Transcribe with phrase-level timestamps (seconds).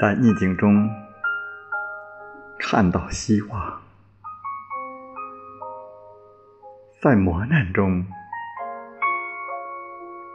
[0.00, 0.90] 在逆境中
[2.58, 3.80] 看到希望，
[7.00, 8.04] 在磨难中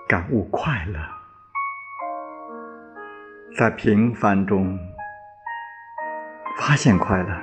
[0.07, 0.97] 感悟快乐，
[3.57, 4.79] 在平凡中
[6.57, 7.37] 发现快乐，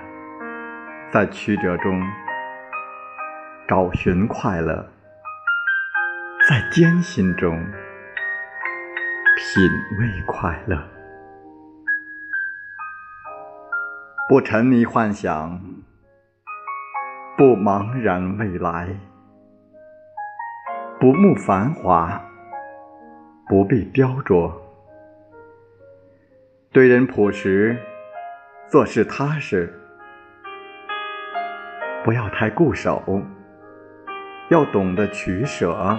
[1.13, 2.03] 在曲折中
[3.69, 4.89] 找寻快乐，
[6.49, 7.63] 在艰辛中
[9.37, 10.96] 品味快乐。
[14.29, 15.61] 不沉迷幻想，
[17.37, 18.89] 不茫然未来，
[20.99, 22.21] 不慕繁华，
[23.49, 24.53] 不必雕琢。
[26.73, 27.79] 对人朴实，
[28.67, 29.73] 做事踏实，
[32.03, 33.23] 不要太固守，
[34.49, 35.97] 要懂得取舍，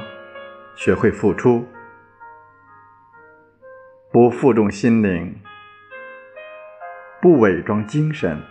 [0.76, 1.66] 学会付出，
[4.12, 5.34] 不负重心灵。
[7.20, 8.44] 不伪装精神，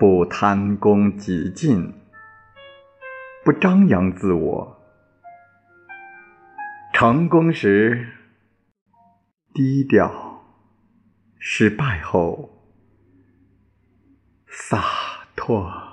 [0.00, 1.94] 不贪功己进，
[3.44, 4.76] 不张扬自我。
[6.92, 8.08] 成功时
[9.54, 10.44] 低调，
[11.38, 12.50] 失败后
[14.46, 14.82] 洒
[15.36, 15.89] 脱。